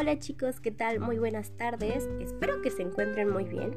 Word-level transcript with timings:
Hola 0.00 0.18
chicos, 0.18 0.60
¿qué 0.60 0.70
tal? 0.70 0.98
Muy 0.98 1.18
buenas 1.18 1.50
tardes, 1.58 2.08
espero 2.20 2.62
que 2.62 2.70
se 2.70 2.80
encuentren 2.80 3.28
muy 3.28 3.44
bien. 3.44 3.76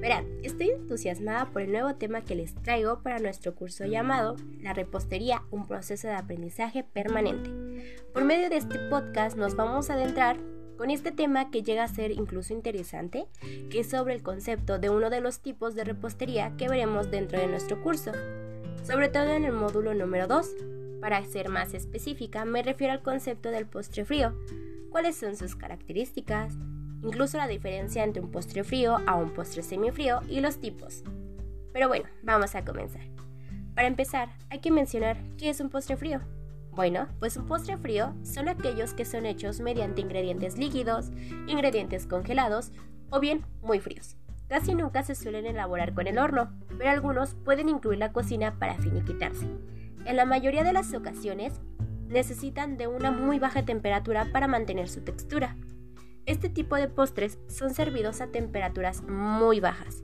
Verán, 0.00 0.26
estoy 0.42 0.70
entusiasmada 0.70 1.52
por 1.52 1.60
el 1.60 1.72
nuevo 1.72 1.94
tema 1.96 2.22
que 2.24 2.34
les 2.34 2.54
traigo 2.54 3.02
para 3.02 3.18
nuestro 3.18 3.54
curso 3.54 3.84
llamado 3.84 4.36
La 4.62 4.72
repostería, 4.72 5.42
un 5.50 5.66
proceso 5.66 6.08
de 6.08 6.14
aprendizaje 6.14 6.84
permanente. 6.84 7.50
Por 8.14 8.24
medio 8.24 8.48
de 8.48 8.56
este 8.56 8.78
podcast 8.88 9.36
nos 9.36 9.56
vamos 9.56 9.90
a 9.90 9.94
adentrar 9.94 10.38
con 10.78 10.88
este 10.88 11.12
tema 11.12 11.50
que 11.50 11.62
llega 11.62 11.84
a 11.84 11.88
ser 11.88 12.12
incluso 12.12 12.54
interesante, 12.54 13.26
que 13.68 13.80
es 13.80 13.90
sobre 13.90 14.14
el 14.14 14.22
concepto 14.22 14.78
de 14.78 14.88
uno 14.88 15.10
de 15.10 15.20
los 15.20 15.40
tipos 15.40 15.74
de 15.74 15.84
repostería 15.84 16.56
que 16.56 16.70
veremos 16.70 17.10
dentro 17.10 17.38
de 17.38 17.46
nuestro 17.46 17.82
curso, 17.82 18.12
sobre 18.84 19.10
todo 19.10 19.34
en 19.34 19.44
el 19.44 19.52
módulo 19.52 19.92
número 19.92 20.28
2. 20.28 20.46
Para 21.02 21.22
ser 21.26 21.50
más 21.50 21.74
específica, 21.74 22.46
me 22.46 22.62
refiero 22.62 22.94
al 22.94 23.02
concepto 23.02 23.50
del 23.50 23.66
postre 23.66 24.06
frío, 24.06 24.34
cuáles 24.90 25.16
son 25.16 25.36
sus 25.36 25.56
características, 25.56 26.54
incluso 27.02 27.36
la 27.36 27.46
diferencia 27.46 28.04
entre 28.04 28.22
un 28.22 28.30
postre 28.30 28.64
frío 28.64 28.96
a 29.06 29.16
un 29.16 29.30
postre 29.30 29.62
semifrío 29.62 30.20
y 30.28 30.40
los 30.40 30.60
tipos. 30.60 31.04
Pero 31.72 31.88
bueno, 31.88 32.06
vamos 32.22 32.54
a 32.54 32.64
comenzar. 32.64 33.02
Para 33.74 33.88
empezar, 33.88 34.30
hay 34.50 34.58
que 34.58 34.72
mencionar 34.72 35.16
qué 35.36 35.50
es 35.50 35.60
un 35.60 35.70
postre 35.70 35.96
frío. 35.96 36.20
Bueno, 36.72 37.08
pues 37.18 37.36
un 37.36 37.46
postre 37.46 37.76
frío 37.76 38.14
son 38.22 38.48
aquellos 38.48 38.94
que 38.94 39.04
son 39.04 39.26
hechos 39.26 39.60
mediante 39.60 40.00
ingredientes 40.00 40.58
líquidos, 40.58 41.10
ingredientes 41.46 42.06
congelados 42.06 42.72
o 43.10 43.20
bien 43.20 43.44
muy 43.62 43.80
fríos. 43.80 44.16
Casi 44.48 44.74
nunca 44.74 45.02
se 45.02 45.14
suelen 45.14 45.44
elaborar 45.44 45.92
con 45.92 46.06
el 46.06 46.18
horno, 46.18 46.52
pero 46.78 46.90
algunos 46.90 47.34
pueden 47.34 47.68
incluir 47.68 47.98
la 47.98 48.12
cocina 48.12 48.58
para 48.58 48.74
finiquitarse. 48.74 49.46
En 50.06 50.16
la 50.16 50.24
mayoría 50.24 50.64
de 50.64 50.72
las 50.72 50.94
ocasiones, 50.94 51.60
necesitan 52.08 52.76
de 52.76 52.86
una 52.86 53.10
muy 53.10 53.38
baja 53.38 53.64
temperatura 53.64 54.28
para 54.32 54.48
mantener 54.48 54.88
su 54.88 55.02
textura. 55.02 55.56
Este 56.26 56.48
tipo 56.48 56.76
de 56.76 56.88
postres 56.88 57.38
son 57.48 57.74
servidos 57.74 58.20
a 58.20 58.26
temperaturas 58.26 59.02
muy 59.02 59.60
bajas. 59.60 60.02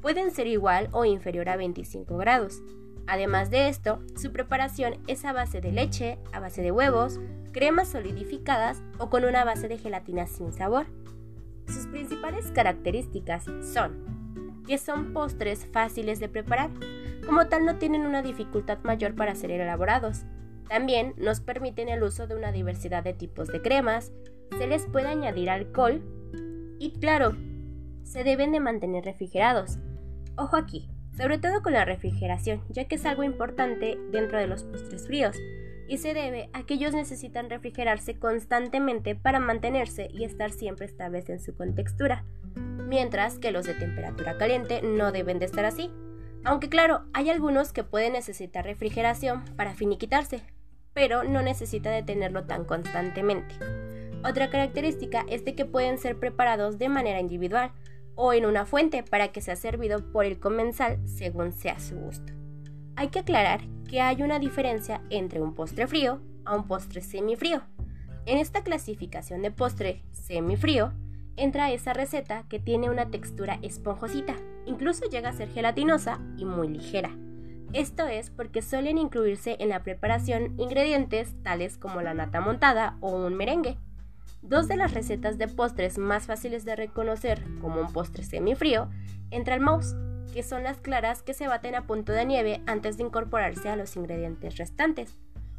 Pueden 0.00 0.30
ser 0.30 0.46
igual 0.46 0.88
o 0.92 1.04
inferior 1.04 1.48
a 1.48 1.56
25 1.56 2.16
grados. 2.16 2.62
Además 3.06 3.50
de 3.50 3.68
esto, 3.68 4.00
su 4.16 4.32
preparación 4.32 4.98
es 5.06 5.24
a 5.24 5.32
base 5.32 5.60
de 5.60 5.72
leche, 5.72 6.18
a 6.32 6.40
base 6.40 6.62
de 6.62 6.72
huevos, 6.72 7.20
cremas 7.52 7.88
solidificadas 7.88 8.82
o 8.98 9.10
con 9.10 9.24
una 9.24 9.44
base 9.44 9.68
de 9.68 9.78
gelatina 9.78 10.26
sin 10.26 10.52
sabor. 10.52 10.86
Sus 11.68 11.86
principales 11.86 12.50
características 12.52 13.44
son 13.72 14.16
que 14.66 14.78
son 14.78 15.12
postres 15.12 15.66
fáciles 15.66 16.18
de 16.18 16.28
preparar, 16.28 16.70
como 17.24 17.46
tal 17.46 17.64
no 17.64 17.76
tienen 17.76 18.02
una 18.02 18.22
dificultad 18.22 18.78
mayor 18.82 19.14
para 19.14 19.34
ser 19.34 19.50
elaborados, 19.52 20.24
también 20.68 21.14
nos 21.16 21.40
permiten 21.40 21.88
el 21.88 22.02
uso 22.02 22.26
de 22.26 22.34
una 22.34 22.52
diversidad 22.52 23.02
de 23.02 23.12
tipos 23.12 23.48
de 23.48 23.62
cremas, 23.62 24.12
se 24.58 24.66
les 24.66 24.86
puede 24.86 25.08
añadir 25.08 25.50
alcohol 25.50 26.02
y 26.78 26.92
claro, 26.98 27.36
se 28.04 28.24
deben 28.24 28.52
de 28.52 28.60
mantener 28.60 29.04
refrigerados. 29.04 29.78
Ojo 30.36 30.56
aquí, 30.56 30.88
sobre 31.16 31.38
todo 31.38 31.62
con 31.62 31.72
la 31.72 31.84
refrigeración, 31.84 32.62
ya 32.68 32.84
que 32.84 32.96
es 32.96 33.06
algo 33.06 33.22
importante 33.22 33.98
dentro 34.10 34.38
de 34.38 34.46
los 34.46 34.64
postres 34.64 35.06
fríos 35.06 35.36
y 35.88 35.98
se 35.98 36.14
debe 36.14 36.50
a 36.52 36.64
que 36.64 36.74
ellos 36.74 36.94
necesitan 36.94 37.48
refrigerarse 37.48 38.18
constantemente 38.18 39.14
para 39.14 39.40
mantenerse 39.40 40.08
y 40.12 40.24
estar 40.24 40.50
siempre 40.50 40.86
estables 40.86 41.28
en 41.28 41.40
su 41.40 41.54
contextura, 41.54 42.24
mientras 42.86 43.38
que 43.38 43.52
los 43.52 43.66
de 43.66 43.74
temperatura 43.74 44.36
caliente 44.36 44.82
no 44.82 45.12
deben 45.12 45.38
de 45.38 45.46
estar 45.46 45.64
así. 45.64 45.90
Aunque 46.44 46.68
claro, 46.68 47.04
hay 47.12 47.30
algunos 47.30 47.72
que 47.72 47.84
pueden 47.84 48.12
necesitar 48.12 48.64
refrigeración 48.64 49.44
para 49.56 49.74
finiquitarse, 49.74 50.42
pero 50.96 51.24
no 51.24 51.42
necesita 51.42 51.90
de 51.90 52.02
tenerlo 52.02 52.44
tan 52.44 52.64
constantemente. 52.64 53.54
Otra 54.24 54.48
característica 54.48 55.26
es 55.28 55.44
de 55.44 55.54
que 55.54 55.66
pueden 55.66 55.98
ser 55.98 56.18
preparados 56.18 56.78
de 56.78 56.88
manera 56.88 57.20
individual 57.20 57.70
o 58.14 58.32
en 58.32 58.46
una 58.46 58.64
fuente 58.64 59.02
para 59.02 59.28
que 59.28 59.42
sea 59.42 59.56
servido 59.56 60.10
por 60.10 60.24
el 60.24 60.40
comensal 60.40 60.98
según 61.06 61.52
sea 61.52 61.78
su 61.80 61.96
gusto. 61.96 62.32
Hay 62.96 63.08
que 63.08 63.18
aclarar 63.18 63.60
que 63.90 64.00
hay 64.00 64.22
una 64.22 64.38
diferencia 64.38 65.02
entre 65.10 65.42
un 65.42 65.54
postre 65.54 65.86
frío 65.86 66.22
a 66.46 66.56
un 66.56 66.66
postre 66.66 67.02
semifrío. 67.02 67.60
En 68.24 68.38
esta 68.38 68.64
clasificación 68.64 69.42
de 69.42 69.50
postre 69.50 70.02
semifrío 70.12 70.94
entra 71.36 71.72
esa 71.72 71.92
receta 71.92 72.44
que 72.48 72.58
tiene 72.58 72.88
una 72.88 73.10
textura 73.10 73.58
esponjosita, 73.60 74.34
incluso 74.64 75.04
llega 75.10 75.28
a 75.28 75.34
ser 75.34 75.50
gelatinosa 75.50 76.20
y 76.38 76.46
muy 76.46 76.68
ligera. 76.68 77.14
Esto 77.72 78.06
es 78.06 78.30
porque 78.30 78.62
suelen 78.62 78.98
incluirse 78.98 79.56
en 79.58 79.68
la 79.68 79.82
preparación 79.82 80.54
ingredientes 80.58 81.34
tales 81.42 81.76
como 81.76 82.00
la 82.00 82.14
nata 82.14 82.40
montada 82.40 82.96
o 83.00 83.16
un 83.16 83.34
merengue. 83.34 83.76
Dos 84.42 84.68
de 84.68 84.76
las 84.76 84.94
recetas 84.94 85.38
de 85.38 85.48
postres 85.48 85.98
más 85.98 86.26
fáciles 86.26 86.64
de 86.64 86.76
reconocer 86.76 87.42
como 87.60 87.80
un 87.80 87.92
postre 87.92 88.22
semifrío 88.22 88.88
entra 89.30 89.54
el 89.54 89.60
mouse, 89.60 89.96
que 90.32 90.42
son 90.42 90.62
las 90.62 90.78
claras 90.78 91.22
que 91.22 91.34
se 91.34 91.48
baten 91.48 91.74
a 91.74 91.86
punto 91.86 92.12
de 92.12 92.24
nieve 92.24 92.62
antes 92.66 92.96
de 92.96 93.02
incorporarse 93.02 93.68
a 93.68 93.76
los 93.76 93.96
ingredientes 93.96 94.56
restantes, 94.56 95.16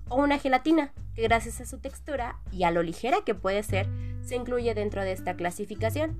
o 0.09 0.17
una 0.17 0.39
gelatina, 0.39 0.93
que 1.15 1.23
gracias 1.23 1.59
a 1.61 1.65
su 1.65 1.79
textura 1.79 2.39
y 2.51 2.63
a 2.63 2.71
lo 2.71 2.83
ligera 2.83 3.17
que 3.25 3.35
puede 3.35 3.63
ser, 3.63 3.87
se 4.21 4.35
incluye 4.35 4.73
dentro 4.73 5.01
de 5.03 5.11
esta 5.11 5.35
clasificación. 5.35 6.15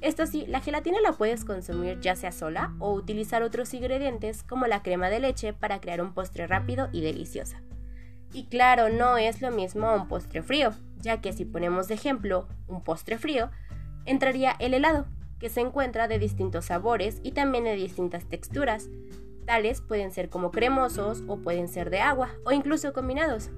Esto 0.00 0.26
sí, 0.26 0.46
la 0.46 0.60
gelatina 0.60 0.98
la 1.02 1.12
puedes 1.12 1.44
consumir 1.44 2.00
ya 2.00 2.16
sea 2.16 2.32
sola 2.32 2.74
o 2.78 2.92
utilizar 2.92 3.42
otros 3.42 3.74
ingredientes 3.74 4.42
como 4.42 4.66
la 4.66 4.82
crema 4.82 5.10
de 5.10 5.20
leche 5.20 5.52
para 5.52 5.80
crear 5.80 6.00
un 6.00 6.14
postre 6.14 6.46
rápido 6.46 6.88
y 6.90 7.02
delicioso. 7.02 7.56
Y 8.32 8.46
claro, 8.46 8.88
no 8.88 9.18
es 9.18 9.42
lo 9.42 9.50
mismo 9.50 9.94
un 9.94 10.08
postre 10.08 10.42
frío, 10.42 10.72
ya 11.00 11.20
que 11.20 11.32
si 11.32 11.44
ponemos 11.44 11.88
de 11.88 11.94
ejemplo 11.94 12.48
un 12.66 12.82
postre 12.82 13.18
frío, 13.18 13.50
entraría 14.06 14.56
el 14.58 14.72
helado, 14.72 15.06
que 15.38 15.50
se 15.50 15.60
encuentra 15.60 16.08
de 16.08 16.18
distintos 16.18 16.66
sabores 16.66 17.20
y 17.22 17.32
también 17.32 17.64
de 17.64 17.74
distintas 17.74 18.26
texturas. 18.26 18.88
Tales 19.46 19.80
pueden 19.80 20.12
ser 20.12 20.30
como 20.30 20.50
cremosos 20.50 21.24
o 21.26 21.38
pueden 21.38 21.68
ser 21.68 21.90
de 21.90 22.00
agua 22.00 22.30
o 22.44 22.52
incluso 22.52 22.92
combinados. 22.92 23.50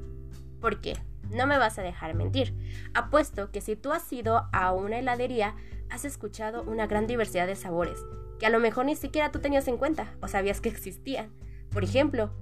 ¿Por 0.60 0.80
qué? 0.80 0.96
No 1.32 1.46
me 1.46 1.58
vas 1.58 1.78
a 1.78 1.82
dejar 1.82 2.14
mentir. 2.14 2.54
Apuesto 2.94 3.50
que 3.50 3.60
si 3.60 3.76
tú 3.76 3.92
has 3.92 4.12
ido 4.12 4.48
a 4.52 4.72
una 4.72 4.98
heladería, 4.98 5.56
has 5.90 6.04
escuchado 6.04 6.62
una 6.62 6.86
gran 6.86 7.06
diversidad 7.06 7.46
de 7.46 7.56
sabores, 7.56 7.98
que 8.38 8.46
a 8.46 8.50
lo 8.50 8.60
mejor 8.60 8.86
ni 8.86 8.96
siquiera 8.96 9.30
tú 9.30 9.40
tenías 9.40 9.68
en 9.68 9.76
cuenta 9.76 10.14
o 10.20 10.28
sabías 10.28 10.60
que 10.60 10.68
existían. 10.68 11.30
Por 11.70 11.84
ejemplo, 11.84 12.32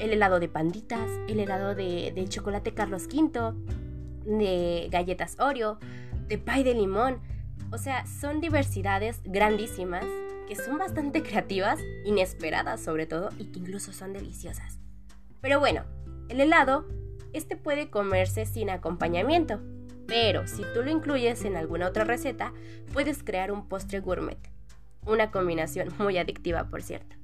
el 0.00 0.12
helado 0.12 0.40
de 0.40 0.48
panditas, 0.48 1.08
el 1.28 1.40
helado 1.40 1.74
de, 1.74 2.24
chocolate 2.28 2.74
Carlos 2.74 3.06
V, 3.06 3.52
de 4.24 4.88
galletas 4.90 5.38
Oreo, 5.38 5.78
de 6.28 6.38
pay 6.38 6.62
de 6.62 6.74
limón. 6.74 7.20
O 7.72 7.78
sea, 7.78 8.06
son 8.06 8.40
diversidades 8.40 9.20
grandísimas 9.24 10.04
que 10.48 10.56
son 10.56 10.78
bastante 10.78 11.22
creativas, 11.24 11.78
inesperadas 12.04 12.80
sobre 12.80 13.06
todo, 13.06 13.30
y 13.38 13.52
que 13.52 13.60
incluso 13.60 13.92
son 13.92 14.12
deliciosas. 14.12 14.78
Pero 15.40 15.60
bueno, 15.60 15.84
el 16.28 16.40
helado 16.40 16.86
este 17.32 17.56
puede 17.56 17.90
comerse 17.90 18.46
sin 18.46 18.70
acompañamiento, 18.70 19.60
pero 20.06 20.46
si 20.46 20.62
tú 20.74 20.82
lo 20.82 20.90
incluyes 20.90 21.44
en 21.44 21.56
alguna 21.56 21.86
otra 21.86 22.04
receta, 22.04 22.52
puedes 22.92 23.22
crear 23.22 23.52
un 23.52 23.68
postre 23.68 24.00
gourmet. 24.00 24.38
Una 25.06 25.30
combinación 25.30 25.88
muy 25.98 26.18
adictiva, 26.18 26.68
por 26.68 26.82
cierto. 26.82 27.16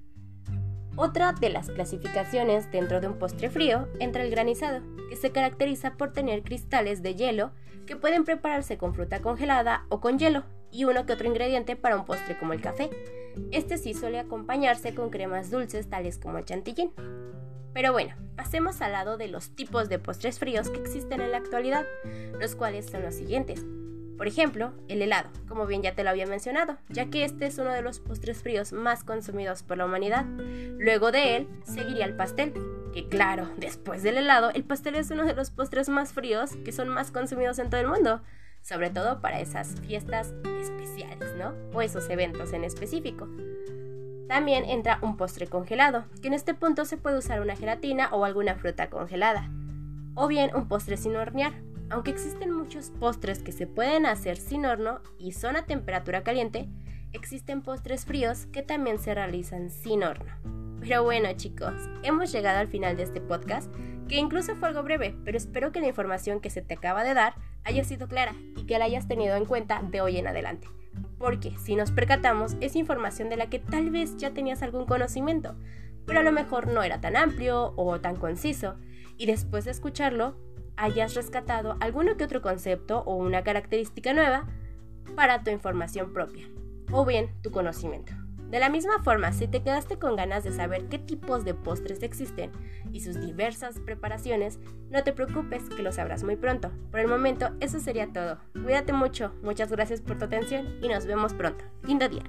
Otra 0.97 1.33
de 1.33 1.51
las 1.51 1.69
clasificaciones 1.69 2.71
dentro 2.73 3.01
de 3.01 3.09
un 3.09 3.19
postre 3.19 3.51
frío 3.51 3.87
entra 4.01 4.23
el 4.23 4.31
granizado, 4.31 4.81
que 5.11 5.17
se 5.17 5.31
caracteriza 5.31 5.95
por 5.97 6.13
tener 6.13 6.43
cristales 6.43 7.03
de 7.03 7.15
hielo 7.15 7.51
que 7.87 7.97
pueden 7.97 8.25
prepararse 8.25 8.79
con 8.79 8.95
fruta 8.95 9.21
congelada 9.21 9.85
o 9.89 10.01
con 10.01 10.19
hielo 10.19 10.45
y 10.71 10.85
uno 10.85 11.07
que 11.07 11.13
otro 11.13 11.27
ingrediente 11.27 11.77
para 11.77 11.97
un 11.97 12.05
postre 12.05 12.39
como 12.39 12.53
el 12.53 12.61
café. 12.61 12.91
Este 13.53 13.79
sí 13.79 13.95
suele 13.95 14.19
acompañarse 14.19 14.95
con 14.95 15.11
cremas 15.11 15.51
dulces 15.51 15.89
tales 15.89 16.19
como 16.19 16.39
el 16.39 16.45
chantilly. 16.45 16.93
Pero 17.77 17.93
bueno, 17.93 18.15
pasemos 18.37 18.81
al 18.81 18.93
lado 18.93 19.19
de 19.19 19.29
los 19.29 19.51
tipos 19.51 19.91
de 19.91 19.99
postres 19.99 20.39
fríos 20.39 20.71
que 20.71 20.81
existen 20.81 21.21
en 21.21 21.31
la 21.31 21.37
actualidad, 21.37 21.85
los 22.41 22.57
cuales 22.57 22.87
son 22.87 23.03
los 23.03 23.15
siguientes. 23.15 23.67
Por 24.17 24.27
ejemplo, 24.27 24.73
el 24.89 25.03
helado, 25.03 25.29
como 25.47 25.67
bien 25.67 25.83
ya 25.83 25.95
te 25.95 26.03
lo 26.03 26.09
había 26.09 26.25
mencionado, 26.25 26.79
ya 26.89 27.11
que 27.11 27.23
este 27.23 27.45
es 27.45 27.59
uno 27.59 27.75
de 27.75 27.83
los 27.83 28.01
postres 28.01 28.43
fríos 28.43 28.73
más 28.73 29.05
consumidos 29.05 29.63
por 29.63 29.77
la 29.77 29.85
humanidad. 29.85 30.25
Luego 30.79 31.13
de 31.13 31.37
él 31.37 31.49
seguiría 31.65 32.07
el 32.07 32.17
pastel, 32.17 32.55
que 32.95 33.09
claro, 33.09 33.51
después 33.59 34.03
del 34.03 34.17
helado, 34.17 34.53
el 34.55 34.65
pastel 34.65 34.95
es 34.95 35.11
uno 35.11 35.27
de 35.27 35.35
los 35.35 35.51
postres 35.51 35.91
más 35.91 36.15
fríos 36.15 36.57
que 36.65 36.73
son 36.73 36.89
más 36.89 37.11
consumidos 37.11 37.59
en 37.59 37.69
todo 37.69 37.83
el 37.83 37.89
mundo, 37.89 38.23
sobre 38.63 38.89
todo 38.89 39.21
para 39.21 39.39
esas 39.39 39.79
fiestas 39.83 40.33
especiales, 40.63 41.35
¿no? 41.37 41.53
O 41.75 41.83
esos 41.83 42.09
eventos 42.09 42.55
en 42.55 42.65
específico. 42.65 43.29
También 44.29 44.65
entra 44.65 44.99
un 45.03 45.17
postre 45.17 45.47
congelado, 45.47 46.05
que 46.21 46.29
en 46.29 46.35
este 46.35 46.55
punto 46.55 46.85
se 46.85 46.97
puede 46.97 47.19
usar 47.19 47.41
una 47.41 47.57
gelatina 47.57 48.09
o 48.13 48.25
alguna 48.25 48.57
fruta 48.57 48.91
congelada. 48.91 49.51
O 50.15 50.27
bien 50.27 50.51
un 50.55 50.67
postre 50.67 50.97
sin 50.97 51.15
hornear, 51.15 51.53
aunque 51.91 52.11
existen 52.11 52.53
muchos 52.53 52.91
postres 52.91 53.41
que 53.41 53.53
se 53.53 53.67
pueden 53.67 54.07
hacer 54.07 54.37
sin 54.37 54.67
horno 54.67 55.01
y 55.19 55.33
son 55.33 55.57
a 55.57 55.67
temperatura 55.67 56.25
caliente, 56.25 56.69
existen 57.13 57.63
postres 57.63 58.05
fríos 58.05 58.47
que 58.47 58.63
también 58.63 58.99
se 58.99 59.15
realizan 59.15 59.71
sin 59.71 60.03
horno. 60.03 60.33
Pero 60.81 61.05
bueno 61.05 61.29
chicos, 61.37 61.75
hemos 62.03 62.33
llegado 62.33 62.59
al 62.59 62.69
final 62.69 62.97
de 62.97 63.05
este 63.05 63.21
podcast, 63.21 63.73
que 64.09 64.17
incluso 64.17 64.57
fue 64.57 64.69
algo 64.69 64.83
breve, 64.83 65.17
pero 65.25 65.37
espero 65.37 65.71
que 65.71 65.81
la 65.81 65.89
información 65.89 66.41
que 66.41 66.51
se 66.51 66.63
te 66.63 66.75
acaba 66.75 67.05
de 67.05 67.15
dar 67.15 67.35
haya 67.65 67.85
sido 67.85 68.09
clara 68.09 68.35
y 68.57 68.67
que 68.67 68.79
la 68.79 68.85
hayas 68.85 69.07
tenido 69.09 69.37
en 69.37 69.45
cuenta 69.45 69.83
de 69.83 70.01
hoy 70.01 70.19
en 70.19 70.27
adelante. 70.27 70.69
Porque 71.19 71.57
si 71.59 71.77
nos 71.77 71.91
percatamos 71.91 72.57
es 72.61 72.77
información 72.77 73.29
de 73.29 73.37
la 73.37 73.49
que 73.49 73.59
tal 73.59 73.91
vez 73.91 74.17
ya 74.17 74.33
tenías 74.33 74.63
algún 74.63 74.87
conocimiento, 74.87 75.57
pero 76.07 76.21
a 76.21 76.23
lo 76.23 76.33
mejor 76.33 76.69
no 76.69 76.83
era 76.83 77.01
tan 77.01 77.17
amplio 77.17 77.73
o 77.77 78.01
tan 78.01 78.17
conciso, 78.17 78.77
y 79.17 79.27
después 79.27 79.65
de 79.65 79.71
escucharlo 79.71 80.37
hayas 80.77 81.15
rescatado 81.15 81.77
alguno 81.81 82.17
que 82.17 82.25
otro 82.25 82.43
concepto 82.43 83.03
o 83.07 83.17
una 83.17 83.43
característica 83.43 84.13
nueva 84.13 84.47
para 85.15 85.43
tu 85.43 85.51
información 85.51 86.13
propia, 86.13 86.47
o 86.93 87.05
bien 87.05 87.31
tu 87.43 87.51
conocimiento. 87.51 88.13
De 88.51 88.61
la 88.61 88.69
misma 88.69 89.03
forma, 89.03 89.33
si 89.33 89.49
te 89.49 89.63
quedaste 89.63 89.99
con 89.99 90.17
ganas 90.17 90.45
de 90.45 90.53
saber 90.53 90.87
qué 90.89 90.99
tipos 90.99 91.45
de 91.45 91.55
postres 91.55 92.03
existen 92.03 92.53
y 92.93 93.01
sus 93.01 93.21
diversas 93.21 93.81
preparaciones, 93.81 94.59
no 94.91 95.03
te 95.03 95.13
preocupes 95.13 95.69
que 95.69 95.83
lo 95.83 95.93
sabrás 95.93 96.23
muy 96.23 96.37
pronto. 96.37 96.71
Por 96.91 97.01
el 97.01 97.09
momento, 97.09 97.51
eso 97.61 97.81
sería 97.81 98.13
todo. 98.13 98.39
Cuídate 98.53 98.93
mucho, 98.93 99.35
muchas 99.43 99.71
gracias 99.71 100.01
por 100.01 100.19
tu 100.19 100.27
atención 100.27 100.79
y 100.83 100.89
nos 100.89 101.07
vemos 101.07 101.35
pronto. 101.35 101.65
Lindo 101.83 102.09
día. 102.09 102.25